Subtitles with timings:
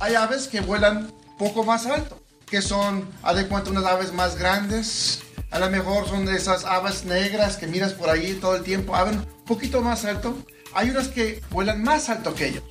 [0.00, 4.34] Hay aves que vuelan poco más alto, que son, haz de cuenta, unas aves más
[4.34, 5.20] grandes.
[5.50, 9.16] A lo mejor son esas aves negras que miras por ahí todo el tiempo, aves
[9.16, 10.34] un poquito más alto.
[10.72, 12.62] Hay unas que vuelan más alto que ellos.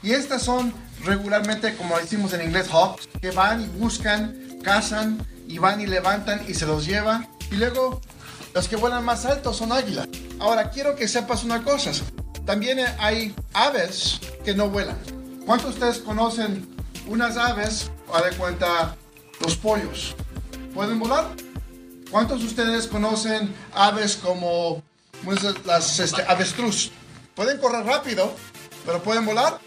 [0.00, 0.72] Y estas son
[1.04, 6.44] regularmente, como decimos en inglés, hawks, que van y buscan, cazan y van y levantan
[6.46, 7.28] y se los llevan.
[7.50, 8.00] Y luego
[8.54, 10.06] los que vuelan más alto son águilas.
[10.38, 11.90] Ahora, quiero que sepas una cosa.
[12.44, 14.96] También hay aves que no vuelan.
[15.44, 16.75] ¿Cuántos de ustedes conocen
[17.06, 18.96] unas aves, a de cuenta,
[19.40, 20.14] los pollos?
[20.74, 21.26] ¿Pueden volar?
[22.10, 24.82] ¿Cuántos de ustedes conocen aves como
[25.64, 26.90] las este, avestruz?
[27.34, 28.32] Pueden correr rápido,
[28.84, 29.58] pero pueden volar.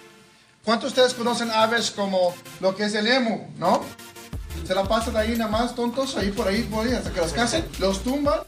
[0.64, 3.84] ¿Cuántos de ustedes conocen aves como lo que es el emu, no?
[4.66, 7.34] Se la pasan ahí nada más tontos, ahí por ahí, por ahí, hasta que los
[7.34, 8.40] casen, los tumban,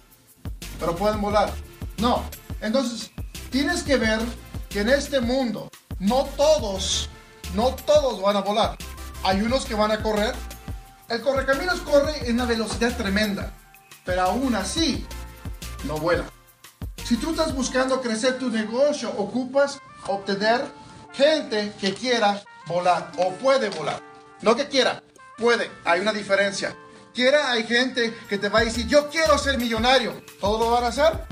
[0.79, 1.51] pero pueden volar.
[1.97, 2.23] No.
[2.61, 3.11] Entonces,
[3.49, 4.19] tienes que ver
[4.69, 7.09] que en este mundo, no todos,
[7.53, 8.77] no todos van a volar.
[9.23, 10.33] Hay unos que van a correr.
[11.09, 13.51] El correcaminos corre en una velocidad tremenda,
[14.05, 15.05] pero aún así,
[15.83, 16.23] no vuela.
[17.03, 20.63] Si tú estás buscando crecer tu negocio, ocupas obtener
[21.13, 24.01] gente que quiera volar o puede volar.
[24.41, 25.03] No que quiera,
[25.37, 25.69] puede.
[25.83, 26.75] Hay una diferencia.
[27.13, 30.23] Quiera, hay gente que te va a decir, yo quiero ser millonario.
[30.39, 31.27] ¿Todo lo van a hacer?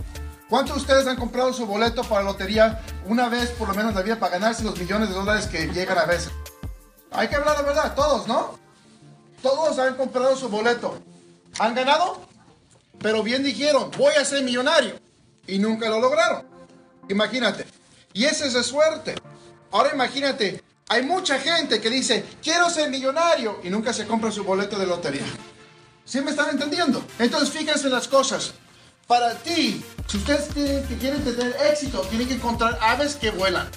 [0.49, 3.97] ¿Cuántos de ustedes han comprado su boleto para lotería una vez por lo menos en
[3.97, 6.31] la vida para ganarse los millones de dólares que llegan a veces?
[7.11, 8.57] Hay que hablar la verdad, todos, ¿no?
[9.43, 10.99] Todos han comprado su boleto.
[11.59, 12.21] ¿Han ganado?
[12.97, 14.99] Pero bien dijeron, voy a ser millonario.
[15.45, 16.43] Y nunca lo lograron.
[17.09, 17.67] Imagínate.
[18.13, 19.15] Y ese es de suerte.
[19.71, 24.43] Ahora imagínate, hay mucha gente que dice, quiero ser millonario y nunca se compra su
[24.43, 25.27] boleto de lotería.
[26.05, 27.03] ¿Sí me están entendiendo?
[27.19, 28.53] Entonces fíjense en las cosas.
[29.05, 33.67] Para ti, si ustedes quieren, quieren tener éxito, tienen que encontrar aves que vuelan.